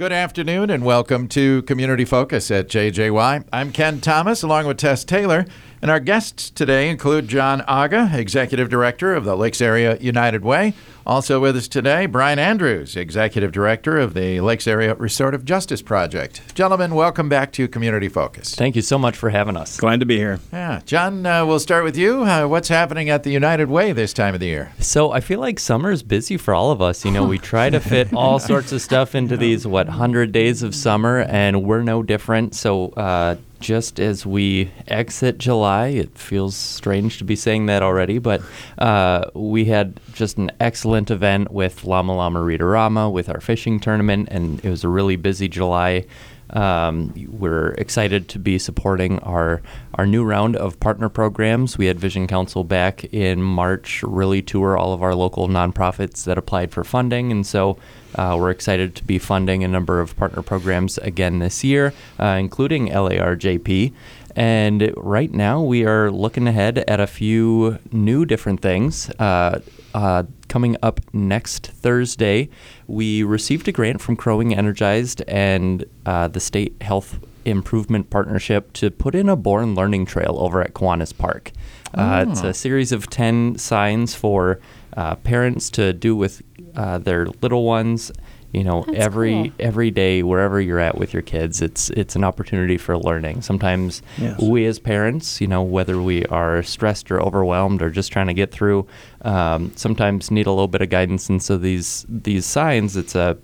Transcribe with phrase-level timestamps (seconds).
[0.00, 3.44] Good afternoon and welcome to Community Focus at JJY.
[3.52, 5.44] I'm Ken Thomas along with Tess Taylor,
[5.82, 10.74] and our guests today include Jon Aga, Executive Director of the Lakes Area United Way.
[11.06, 16.54] Also with us today, Brian Andrews, Executive Director of the Lakes Area Restorative Justice Project.
[16.54, 18.54] Gentlemen, welcome back to Community Focus.
[18.54, 19.78] Thank you so much for having us.
[19.78, 20.38] Glad to be here.
[20.52, 22.24] Yeah, Jon, uh, we'll start with you.
[22.24, 24.72] Uh, what's happening at the United Way this time of the year?
[24.78, 27.04] So I feel like summer is busy for all of us.
[27.04, 30.62] You know, we try to fit all sorts of stuff into these what hundred days
[30.62, 32.54] of summer, and we're no different.
[32.54, 38.18] So uh, just as we exit July, it feels strange to be saying that already,
[38.18, 38.42] but
[38.78, 44.28] uh, we had just an excellent event with Lama Lama Readerama with our fishing tournament,
[44.30, 46.06] and it was a really busy July.
[46.52, 49.62] Um, we're excited to be supporting our
[49.94, 51.76] our new round of partner programs.
[51.76, 56.38] We had Vision Council back in March, really tour all of our local nonprofits that
[56.38, 57.78] applied for funding, and so
[58.14, 62.36] uh, we're excited to be funding a number of partner programs again this year, uh,
[62.38, 63.92] including LARJP.
[64.40, 69.10] And right now, we are looking ahead at a few new different things.
[69.18, 69.60] Uh,
[69.94, 72.48] uh, coming up next Thursday,
[72.86, 78.72] we received a grant from Crow Wing Energized and uh, the State Health Improvement Partnership
[78.72, 81.52] to put in a born learning trail over at Kiwanis Park.
[81.92, 84.58] Uh, It's a series of 10 signs for
[84.96, 86.40] uh, parents to do with
[86.76, 88.10] uh, their little ones
[88.52, 89.52] you know That's every cool.
[89.60, 94.02] every day wherever you're at with your kids it's it's an opportunity for learning sometimes
[94.18, 94.40] Yes.
[94.42, 98.34] we as parents you know whether we are stressed or overwhelmed or just trying to
[98.34, 98.86] get through
[99.22, 103.38] um, sometimes need a little bit of guidance and so these these signs it's a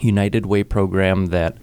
[0.00, 1.56] united way program that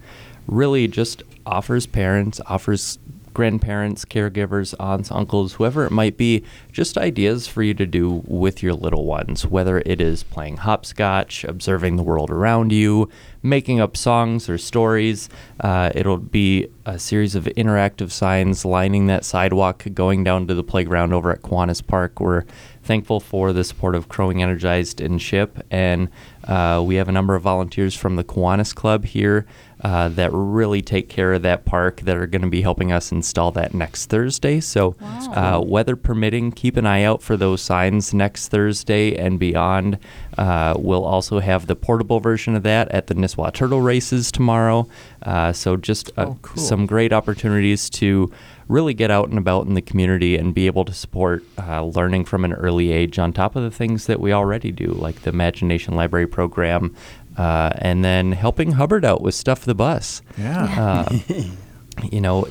[0.46, 2.98] really just offers parents offers
[3.34, 8.62] grandparents caregivers aunts uncles whoever it might be just ideas for you to do with
[8.62, 13.08] your little ones whether it is playing hopscotch observing the world around you
[13.42, 15.28] making up songs or stories
[15.60, 20.64] uh, it'll be a series of interactive signs lining that sidewalk going down to the
[20.64, 22.44] playground over at Kiwanis Park we're
[22.88, 25.62] thankful for the support of Crow Wing Energized and SHIP.
[25.70, 26.08] And
[26.44, 29.46] uh, we have a number of volunteers from the Kiwanis Club here
[29.82, 33.12] uh, that really take care of that park that are going to be helping us
[33.12, 34.58] install that next Thursday.
[34.60, 39.98] So, uh, weather permitting, keep an eye out for those signs next Thursday and beyond.
[40.36, 44.88] Uh, we'll also have the portable version of that at the Nisswa Turtle Races tomorrow.
[45.22, 46.62] Uh, so, just uh, Oh, cool.
[46.62, 48.32] some great opportunities to
[48.68, 52.22] really get out and about in the community and be able to support uh, learning
[52.24, 55.30] from an early age on top of the things that we already do, like the
[55.30, 56.94] Imagination Library program,
[57.38, 60.20] uh, and then helping Hubbard out with Stuff the Bus.
[60.36, 61.06] Yeah.
[61.08, 61.18] Uh,
[62.12, 62.46] you know,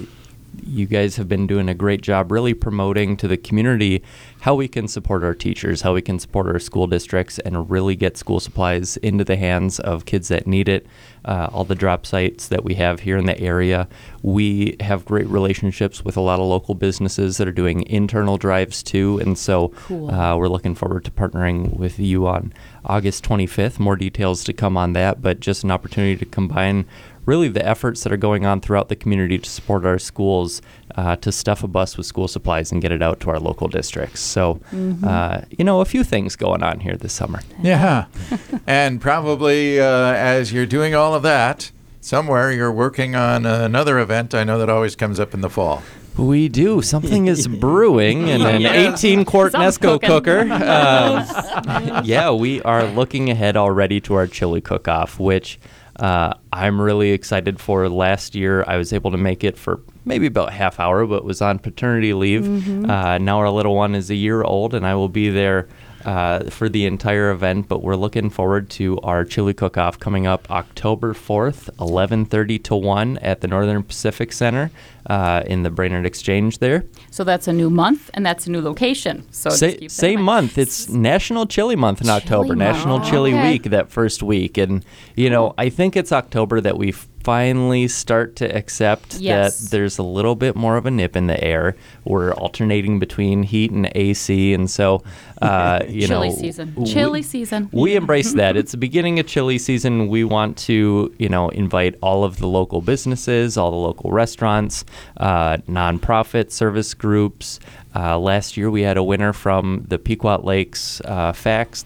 [0.65, 4.03] you guys have been doing a great job really promoting to the community
[4.41, 7.95] how we can support our teachers, how we can support our school districts, and really
[7.95, 10.85] get school supplies into the hands of kids that need it.
[11.25, 13.87] Uh, all the drop sites that we have here in the area,
[14.21, 18.81] we have great relationships with a lot of local businesses that are doing internal drives
[18.81, 20.09] too, and so Cool.
[20.11, 22.53] uh, we're looking forward to partnering with you on
[22.85, 23.79] August 25th.
[23.79, 26.85] More details to come on that, but just an opportunity to combine
[27.27, 30.61] really the efforts that are going on throughout the community to support our schools
[30.95, 33.67] uh, to stuff a bus with school supplies and get it out to our local
[33.67, 34.21] districts.
[34.21, 34.59] So,
[35.03, 37.41] uh, you know, a few things going on here this summer.
[37.61, 38.05] Yeah.
[38.67, 41.71] and probably uh, as you're doing all of that,
[42.01, 45.83] somewhere you're working on another event I know that always comes up in the fall.
[46.17, 46.81] We do.
[46.81, 50.09] Something is brewing in an 18 quart Something's Nesco cooking.
[50.09, 50.47] cooker.
[51.67, 55.59] Um, yeah, we are looking ahead already to our chili cook off, which
[55.99, 57.89] uh, I'm really excited for.
[57.89, 61.41] Last year, I was able to make it for maybe about half hour, but was
[61.41, 62.43] on paternity leave.
[62.43, 62.89] Mm-hmm.
[62.89, 65.67] Uh, now our little one is a year old, and I will be there.
[66.07, 70.49] Uh, for the entire event, but we're looking forward to our chili cook-off coming up
[70.49, 74.71] October 4th, 11:30 to 1 at the Northern Pacific Center
[75.09, 76.85] uh, in the Brainerd Exchange there.
[77.11, 79.25] So that's a new month and that's a new location.
[79.31, 80.57] So just Sa- keep same month.
[80.57, 82.55] It's National Chili Month in October.
[82.55, 82.59] Month.
[82.59, 83.51] National Chili Okay.
[83.51, 84.85] Week that first week, and
[85.15, 86.93] you know I think it's October that we
[87.23, 89.59] finally start to accept Yes.
[89.59, 91.75] that there's a little bit more of a nip in the air.
[92.05, 95.03] We're alternating between heat and AC, and so
[95.41, 96.73] uh, you Chilly know season.
[96.75, 97.69] we- Chilly season.
[97.71, 98.57] we embrace that.
[98.57, 100.07] It's the beginning of chili season.
[100.07, 104.85] We want to, you know, invite all of the local businesses, all the local restaurants,
[105.17, 107.59] uh, nonprofit service groups.
[107.95, 111.85] Uh, last year, we had a winner from the Pequot Lakes uh, FACS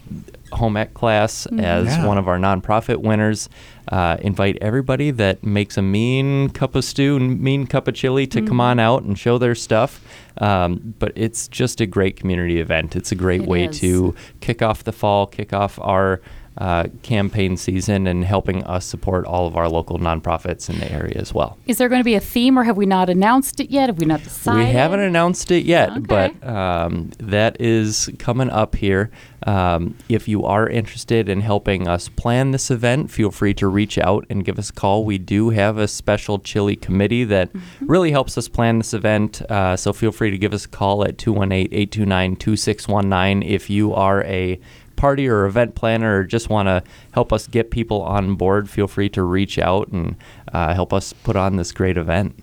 [0.52, 2.06] home ec class as Yeah.
[2.06, 3.48] one of our nonprofit winners.
[3.88, 8.26] Uh, invite everybody that makes a mean cup of stew, and mean cup of chili
[8.26, 10.04] to come on out and show their stuff.
[10.38, 12.96] Um, but it's just a great community event.
[12.96, 13.78] It's a great It way is.
[13.80, 16.20] to kick off the fall, kick off our
[16.58, 21.14] uh, campaign season and helping us support all of our local nonprofits in the area
[21.16, 21.56] as well.
[21.66, 23.88] Is there going to be a theme, or have we not announced it yet?
[23.88, 24.58] Have we not decided?
[24.66, 26.00] We haven't announced it yet, Okay.
[26.40, 29.10] but um, that is coming up here.
[29.44, 33.98] Um, if you are interested in helping us plan this event, feel free to reach
[33.98, 35.04] out and give us a call.
[35.04, 37.86] We do have a special chili committee that Mm-hmm.
[37.86, 39.42] really helps us plan this event.
[39.42, 43.92] Uh, so feel free to give us a call at 218 829 2619 if you
[43.94, 44.58] are a
[45.02, 48.70] party or event planner or just want to help us get people on board.
[48.70, 50.14] Feel free to reach out and
[50.52, 52.38] uh, help us put on this great event.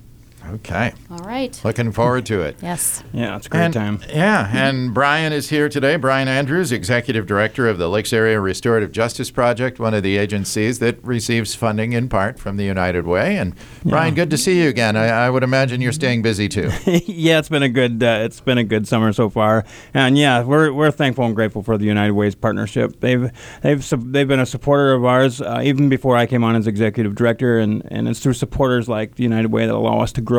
[0.56, 0.94] Okay.
[1.12, 1.60] All right.
[1.64, 2.58] Looking forward to it.
[2.62, 3.04] Yes.
[3.14, 4.00] Yeah, it's a great and, time.
[4.10, 5.96] Yeah, and Brian is here today.
[5.96, 10.80] Brian Andrews, Executive Director of the Lakes Area Restorative Justice Project, one of the agencies
[10.80, 13.38] that receives funding in part from the United Way.
[13.38, 13.56] And
[13.86, 14.96] Brian, good to see you again.
[14.96, 16.72] I, I would imagine you're staying busy too.
[16.86, 20.44] yeah, it's been a good uh, it's been a good summer so far, and yeah,
[20.44, 23.00] we're, we're thankful and grateful for the United Way's partnership.
[23.00, 23.32] They've
[23.62, 27.16] they've they've been a supporter of ours uh, even before I came on as executive
[27.16, 30.39] director, and, and it's through supporters like the United Way that allow us to grow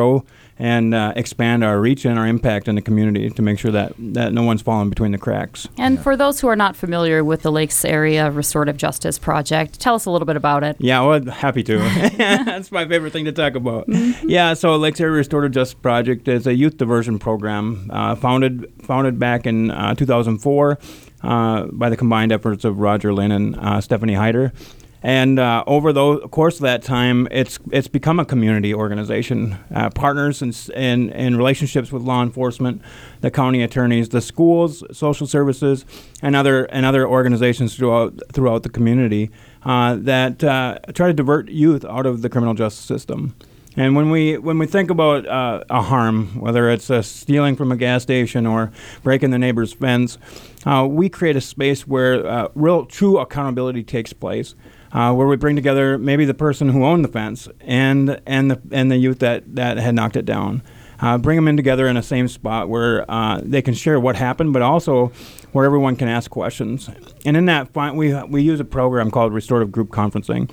[0.61, 3.93] and uh, expand our reach and our impact in the community to make sure that,
[3.97, 5.67] that no one's falling between the cracks.
[5.79, 9.95] And for those who are not familiar with the Lakes Area Restorative Justice Project, tell
[9.95, 10.75] us a little bit about it.
[10.79, 11.79] Yeah, well, happy to.
[12.17, 13.85] That's my favorite thing to talk about.
[14.23, 19.17] Yeah, so Lakes Area Restorative Justice Project is a youth diversion program uh, founded founded
[19.17, 20.77] back in uh, 2004
[21.23, 24.53] uh, by the combined efforts of Roger Lynn and uh, Stephanie Hyder.
[25.03, 29.57] And uh, over the course of that time, it's it's become a community organization.
[29.73, 32.83] Uh, partners and in, in relationships with law enforcement,
[33.21, 35.85] the county attorneys, the schools, social services,
[36.21, 39.31] and other and other organizations throughout throughout the community
[39.63, 43.33] uh, that uh, try to divert youth out of the criminal justice system.
[43.75, 47.75] And when we when we think about uh, a harm, whether it's stealing from a
[47.75, 48.71] gas station or
[49.01, 50.19] breaking the neighbor's fence,
[50.65, 54.53] uh, we create a space where uh, real true accountability takes place.
[54.93, 58.61] Uh, where we bring together maybe the person who owned the fence and and the
[58.71, 60.61] and the youth that, that had knocked it down.
[60.99, 64.15] Uh, bring them in together in the same spot where uh, they can share what
[64.15, 65.07] happened, but also
[65.51, 66.89] where everyone can ask questions.
[67.25, 70.51] And in that, fi- we we use a program called restorative group conferencing.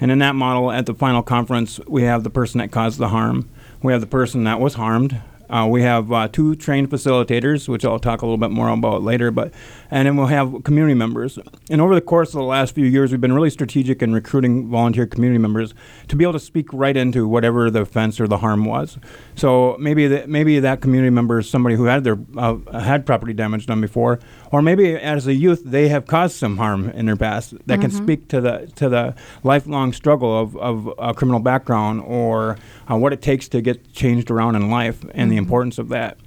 [0.00, 3.08] And in that model, at the final conference, we have the person that caused the
[3.08, 3.48] harm,
[3.82, 5.20] we have the person that was harmed.
[5.50, 9.02] Uh, we have uh, two trained facilitators, which I'll talk a little bit more about
[9.02, 9.52] later, but
[9.90, 11.38] and then we'll have community members.
[11.70, 14.68] And over the course of the last few years, we've been really strategic in recruiting
[14.68, 15.74] volunteer community members
[16.08, 18.98] to be able to speak right into whatever the offense or the harm was.
[19.34, 23.32] So maybe that maybe that community member is somebody who had their uh, had property
[23.32, 27.16] damage done before, or maybe as a youth they have caused some harm in their
[27.16, 32.02] past that can speak to the to the lifelong struggle of, of a criminal background
[32.06, 32.56] or
[32.90, 36.18] uh, what it takes to get changed around in life and the importance of that.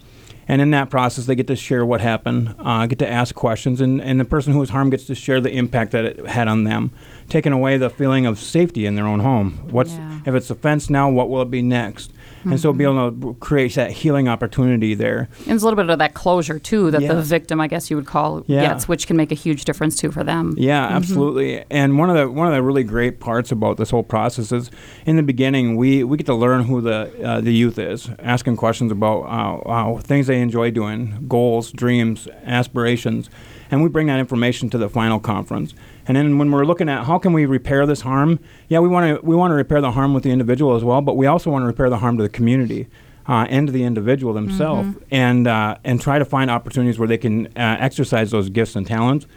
[0.47, 3.79] And in that process, they get to share what happened, uh, get to ask questions,
[3.79, 6.49] and, and the person who was harmed gets to share the impact that it had
[6.49, 6.91] on them,
[7.31, 9.53] taking away the feeling of safety in their own home.
[9.71, 10.19] What's Yeah.
[10.25, 11.09] if it's a fence now?
[11.09, 12.11] What will it be next?
[12.43, 15.29] And so, be able to create that healing opportunity there.
[15.41, 17.13] And there's a little bit of that closure too that Yeah.
[17.13, 18.61] the victim, I guess you would call, Yeah.
[18.67, 20.55] gets, which can make a huge difference too for them.
[20.57, 21.63] Yeah, absolutely.
[21.69, 24.71] And one of the one of the really great parts about this whole process is,
[25.05, 28.57] in the beginning, we, we get to learn who the uh, the youth is, asking
[28.57, 33.29] questions about uh, uh, things they enjoy doing, goals, dreams, aspirations,
[33.71, 35.73] and we bring that information to the final conference.
[36.05, 39.19] And then when we're looking at how can we repair this harm, yeah, we want
[39.19, 41.49] to we want to repair the harm with the individual as well, but we also
[41.49, 42.87] want to repair the harm to the community.
[43.27, 47.19] Uh, and to the individual themselves, and uh, and try to find opportunities where they
[47.19, 49.27] can uh, exercise those gifts and talents,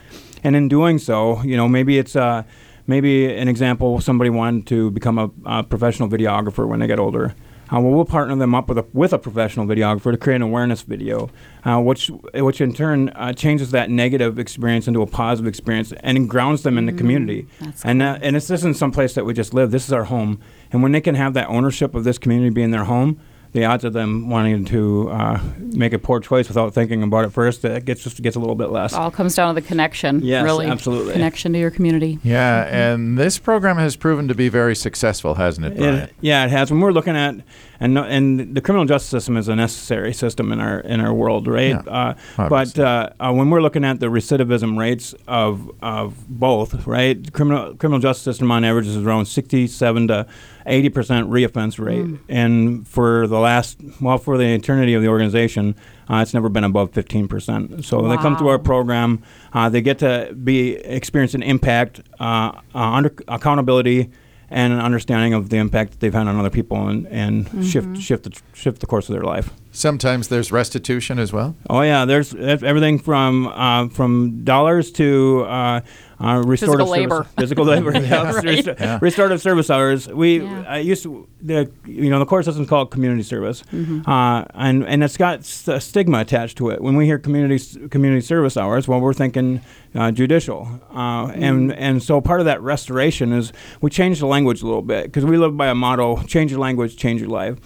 [0.43, 2.45] and in doing so, you know, maybe it's uh,
[2.87, 7.35] maybe an example somebody wanted to become a, a professional videographer when they get older.
[7.75, 10.43] Uh, well, we'll partner them up with a with a professional videographer to create an
[10.43, 11.29] awareness video,
[11.65, 16.31] uh, which which in turn uh, changes that negative experience into a positive experience and
[16.31, 17.49] grounds them in the community.
[17.61, 19.73] that's And uh, and this isn't some place that we just live.
[19.73, 20.39] This is our home.
[20.71, 23.19] And when they can have that ownership of this community being their home,
[23.55, 27.31] the odds of them wanting to uh, make a poor choice without thinking about it
[27.31, 28.93] first uh, gets just gets a little bit less.
[28.93, 30.21] All comes down to the connection.
[30.23, 30.67] Yes, really.
[30.67, 31.13] absolutely.
[31.13, 32.19] Connection to your community.
[32.25, 35.95] Yeah, and this program has proven to be very successful, hasn't it, Brian?
[35.95, 36.73] It, yeah, it has.
[36.73, 37.37] When we're looking at
[37.79, 41.15] and no- and the criminal justice system is a necessary system in our in our
[41.15, 41.77] world, right?
[41.87, 46.89] Yeah, uh, but uh, uh, when we're looking at the recidivism rates of of both,
[46.89, 47.33] right?
[47.33, 50.27] Criminal criminal justice system on average is around sixty seven to
[50.67, 55.75] eighty percent reoffense rate, and for the last well for the eternity of the organization.
[56.07, 57.83] Uh, it's never been above 15%.
[57.83, 59.23] So they come through our program.
[59.55, 64.11] Uh, they get to be experience an impact, uh, uh, under accountability,
[64.51, 67.97] and an understanding of the impact that they've had on other people, and, and shift
[67.99, 69.51] shift the, shift the course of their life.
[69.73, 71.57] Sometimes there's restitution as well.
[71.69, 75.81] Oh yeah, there's there's everything from uh, from dollars to uh,
[76.21, 77.17] uh, restorative labor.
[77.17, 78.45] service, physical labor, yeah, Right.
[78.45, 78.99] rest- Yeah.
[79.01, 80.09] restorative service hours.
[80.09, 80.65] We Yeah.
[80.67, 84.09] I used to the you know the course system's called community service, Mm-hmm.
[84.09, 86.81] uh, and and it's got s- a stigma attached to it.
[86.81, 89.61] When we hear community community service hours, well, we're thinking
[89.95, 91.83] uh, judicial, uh, and Mm-hmm.
[91.83, 95.25] and so part of that restoration is we change the language a little bit because
[95.25, 97.57] we live by a motto: change your language, change your life.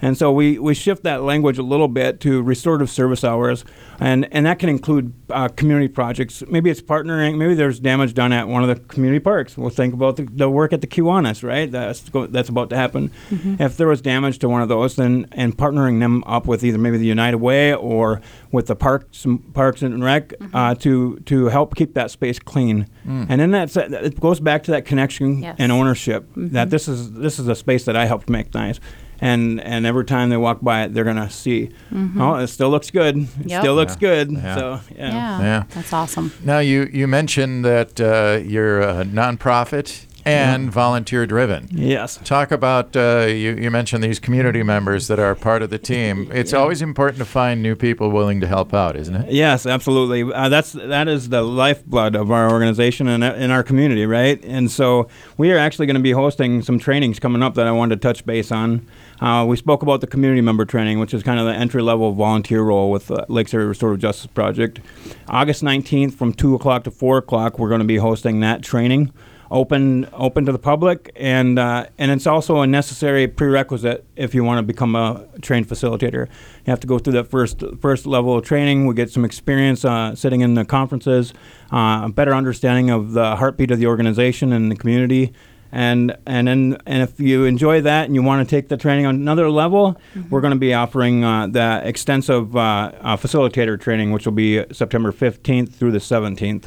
[0.00, 3.64] And so we, we shift that language a little bit to restorative service hours,
[3.98, 6.42] and, and that can include uh, community projects.
[6.48, 7.36] Maybe it's partnering.
[7.36, 9.58] Maybe there's damage done at one of the community parks.
[9.58, 11.70] We'll think about the, the work at the Kiwanis, right?
[11.70, 13.10] That's go, that's about to happen.
[13.58, 16.78] If there was damage to one of those, then and partnering them up with either
[16.78, 18.20] maybe the United Way or
[18.52, 22.86] with the Parks Parks and Rec uh, to to help keep that space clean.
[23.04, 25.56] And then that's it goes back to that connection Yes.
[25.58, 26.28] and ownership.
[26.36, 28.78] That this is this is a space that I helped make nice.
[29.20, 31.70] And and every time they walk by it, they're gonna see,
[32.18, 33.16] oh, it still looks good.
[33.16, 33.62] It Yep.
[33.62, 34.08] still looks Yeah.
[34.08, 34.32] good.
[34.32, 34.54] Yeah.
[34.56, 35.08] So yeah.
[35.12, 35.62] Yeah, Yeah.
[35.74, 36.32] that's awesome.
[36.44, 41.68] Now, you, you mentioned that uh, you're a nonprofit and volunteer driven.
[41.70, 42.18] Yes.
[42.22, 46.28] Talk about uh, you, you mentioned these community members that are part of the team.
[46.38, 49.32] It's always important to find new people willing to help out, isn't it?
[49.32, 50.30] Yes, absolutely.
[50.30, 54.42] Uh, that's that is the lifeblood of our organization and in our community, right?
[54.44, 55.08] And so
[55.38, 58.08] we are actually going to be hosting some trainings coming up that I wanted to
[58.08, 58.82] touch base on.
[59.20, 62.12] Uh, we spoke about the community member training, which is kind of the entry level
[62.12, 64.80] volunteer role with the Lakes Area Restorative Justice Project.
[65.28, 69.12] August 19th from 2 o'clock to 4 o'clock, we're going to be hosting that training.
[69.50, 74.44] Open, open to the public, and uh, and it's also a necessary prerequisite if you
[74.44, 76.26] want to become a trained facilitator.
[76.66, 78.86] You have to go through that first first level of training.
[78.86, 81.32] We get some experience uh, sitting in the conferences,
[81.72, 85.32] uh, a better understanding of the heartbeat of the organization and the community,
[85.70, 89.06] and and then and if you enjoy that and you want to take the training
[89.06, 94.12] on another level, we're going to be offering uh, the extensive uh, uh, facilitator training,
[94.12, 96.64] which will be September 15th through the 17th.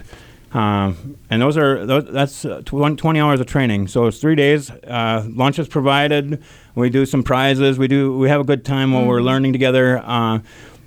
[0.53, 3.87] Um, and those are those, that's uh, tw- 20 hours of training.
[3.87, 4.69] So it's three days.
[4.69, 6.43] Uh, lunch is provided.
[6.75, 7.79] We do some prizes.
[7.79, 10.01] We do we have a good time while we're learning together.
[10.03, 10.39] Uh,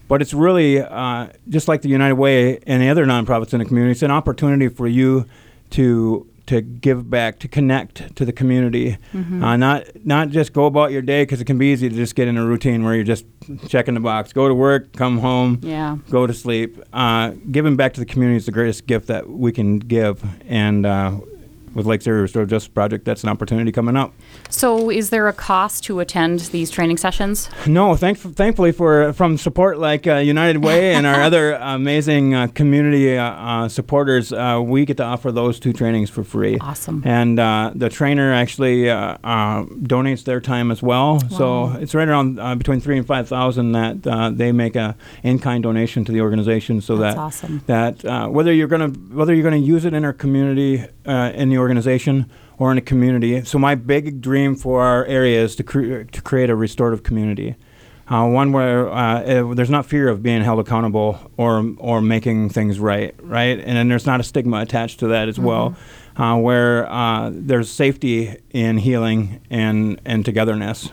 [0.07, 3.65] but it's really uh, just like the United Way and the other nonprofits in the
[3.65, 3.93] community.
[3.93, 5.27] It's an opportunity for you
[5.71, 10.93] to to give back, to connect to the community, uh, not not just go about
[10.93, 13.05] your day because it can be easy to just get in a routine where you're
[13.05, 13.25] just
[13.69, 15.97] checking the box, go to work, come home, Yeah.
[16.11, 16.79] go to sleep.
[16.93, 20.85] Uh, giving back to the community is the greatest gift that we can give, and
[20.85, 21.13] uh,
[21.75, 24.13] with Lake Area Restorative Justice Project, that's an opportunity coming up.
[24.51, 27.49] So, is there a cost to attend these training sessions?
[27.67, 32.47] No, thank, thankfully for from support like uh, United Way and our other amazing uh,
[32.49, 36.59] community uh, uh, supporters, uh, we get to offer those two trainings for free.
[36.61, 37.03] Awesome.
[37.05, 41.15] And uh, the trainer actually uh, uh, donates their time as well.
[41.15, 41.39] Wow.
[41.39, 44.97] So it's right around uh, between three and five thousand that uh, they make a
[45.23, 46.81] in-kind donation to the organization.
[46.81, 47.63] So That's that awesome.
[47.67, 51.49] that uh, whether you're gonna whether you're gonna use it in our community uh, in
[51.51, 53.43] the organization or in a community.
[53.45, 57.57] So my big dream for our area is to cre- to create a restorative community.
[58.07, 62.51] Uh, one where uh, eh, there's not fear of being held accountable or or making
[62.51, 65.75] things right, right, and then there's not a stigma attached to that as well,
[66.19, 70.91] uh, where uh, there's safety in healing and and togetherness.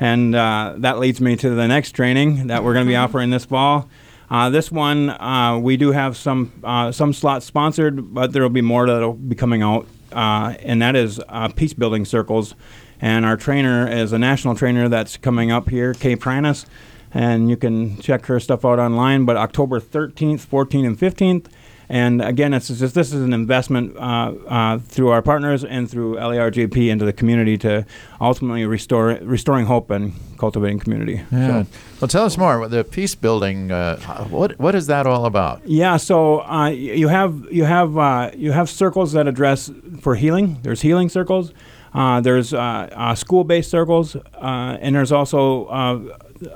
[0.00, 3.30] And uh, that leads me to the next training that we're going to be offering
[3.30, 3.88] this fall.
[4.32, 8.48] Uh, this one, uh, we do have some uh, some slots sponsored, but there will
[8.48, 12.54] be more that'll be coming out, uh, and that is uh, peace building circles.
[12.98, 16.64] And our trainer is a national trainer that's coming up here, Kay Pranis,
[17.12, 19.26] and you can check her stuff out online.
[19.26, 21.52] But October 13th, 14th, and 15th.
[21.88, 26.16] And again, it's just this is an investment uh, uh, through our partners and through
[26.16, 27.84] LARJP into the community to
[28.20, 31.20] ultimately restore restoring hope and cultivating community.
[31.30, 31.64] Yeah.
[31.64, 31.66] So-
[32.00, 32.66] Well, tell us more.
[32.68, 33.70] The peace building.
[33.70, 33.96] Uh,
[34.30, 35.60] what what is that all about?
[35.66, 39.70] Yeah, so uh, you have you have uh, you have circles that address
[40.00, 40.58] for healing.
[40.62, 41.52] There's healing circles.
[41.94, 46.00] Uh, there's uh, uh, school-based circles, uh, and there's also uh,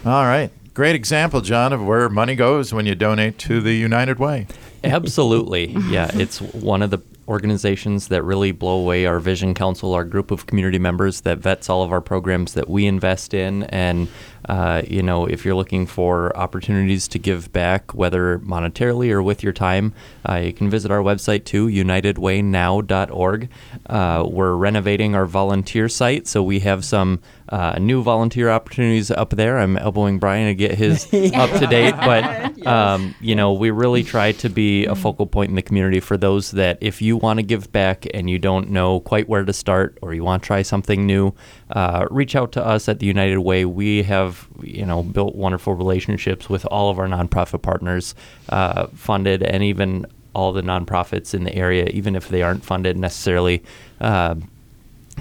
[0.07, 0.51] All right.
[0.75, 4.49] Great example, Jon, of where money goes when you donate to the United Way.
[4.83, 5.77] Absolutely.
[5.89, 10.31] Yeah, it's one of the organizations that really blow away our Vision Council, our group
[10.31, 13.65] of community members that vets all of our programs that we invest in.
[13.65, 14.09] And,
[14.49, 19.43] uh, you know, if you're looking for opportunities to give back, whether monetarily or with
[19.43, 19.95] your time,
[20.29, 23.49] uh, you can visit our website too, unitedwaynow.org.
[23.87, 29.31] Uh, we're renovating our volunteer site, so we have some uh, new volunteer opportunities up
[29.31, 29.59] there.
[29.59, 34.03] I'm elbowing Brian to get his up to date, but um, you know, we really
[34.03, 37.39] try to be a focal point in the community for those that if you want
[37.39, 40.47] to give back and you don't know quite where to start or you want to
[40.47, 41.35] try something new,
[41.71, 43.65] uh, reach out to us at the United Way.
[43.65, 48.15] We have you know built wonderful relationships with all of our nonprofit partners,
[48.49, 52.97] uh, funded and even all the nonprofits in the area, even if they aren't funded
[52.97, 53.63] necessarily.
[54.01, 54.35] Uh,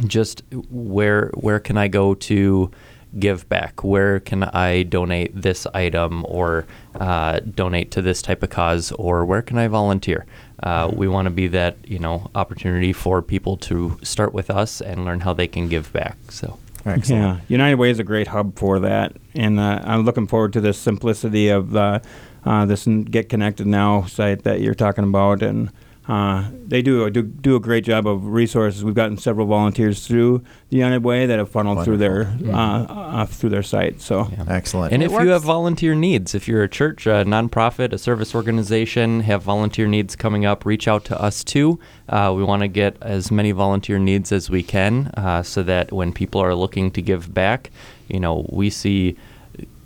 [0.06, 2.72] just where where can I go to
[3.20, 3.84] give back?
[3.84, 8.92] Where can I donate this item or uh, donate to this type of cause?
[8.94, 10.26] Or where can I volunteer?
[10.62, 14.82] Uh, we want to be that you know opportunity for people to start with us
[14.82, 16.18] and learn how they can give back.
[16.30, 16.60] So.
[16.86, 17.22] Excellent.
[17.22, 20.60] Yeah, United Way is a great hub for that, and uh, I'm looking forward to
[20.60, 22.00] the simplicity of uh,
[22.46, 25.72] uh, this Get Connected Now site that you're talking about, and
[26.08, 28.84] uh, they do, do do a great job of resources.
[28.84, 33.26] We've gotten several volunteers through the United Way that have funneled through their uh, uh,
[33.26, 34.02] through their site.
[34.02, 34.94] So Excellent.
[34.94, 38.36] And It if you have volunteer needs, if you're a church, a nonprofit, a service
[38.36, 41.80] organization, have volunteer needs coming up, reach out to us too.
[42.10, 45.94] Uh, we want to get as many volunteer needs as we can uh, so that
[45.94, 47.72] when people are looking to give back,
[48.10, 49.16] you know, we see,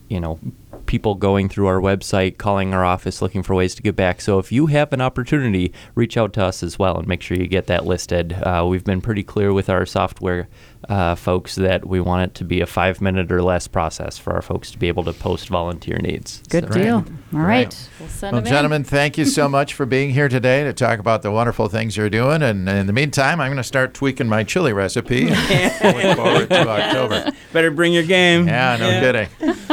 [0.09, 0.39] you know,
[0.87, 4.21] people going through our website, calling our office, looking for ways to give back.
[4.21, 7.37] So if you have an opportunity, reach out to us as well and make sure
[7.37, 8.33] you get that listed.
[8.33, 10.47] Uh, we've been pretty clear with our software
[10.89, 14.33] uh, folks that we want it to be a five minute or less process for
[14.33, 16.41] our folks to be able to post volunteer needs.
[16.49, 16.95] Good So- deal.
[17.33, 17.65] All Right.
[17.65, 17.89] right.
[17.99, 18.53] We'll send Well, them in.
[18.53, 21.97] gentlemen, thank you so much for being here today to talk about the wonderful things
[21.97, 22.41] you're doing.
[22.41, 25.29] And in the meantime, I'm going to start tweaking my chili recipe.
[25.87, 27.31] And forward to October.
[27.53, 28.47] better bring your game.
[28.47, 29.27] Yeah, no kidding.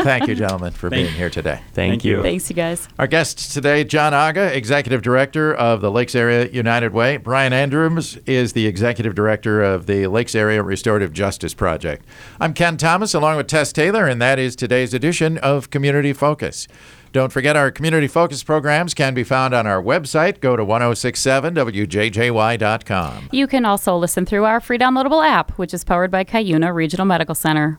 [0.04, 1.60] Thank you, gentlemen, for Thank- being here today.
[1.72, 2.16] Thank, Thank you.
[2.18, 2.22] you.
[2.22, 2.88] Thanks, you guys.
[2.98, 7.16] Our guest today, Jon Aga, Executive Director of the Lakes Area United Way.
[7.18, 10.62] Brian Andrews is the Executive Director of the Lakes Area
[11.04, 12.06] Restorative Justice Project.
[12.40, 16.66] I'm Ken Thomas, along with Tess Taylor, and that is today's edition of Community Focus.
[17.12, 20.40] Don't forget our Community Focus programs can be found on our website.
[20.40, 23.28] Go to 1067wjjy.com.
[23.30, 27.06] You can also listen through our free downloadable app, which is powered by Cuyuna Regional
[27.06, 27.72] Medical Center.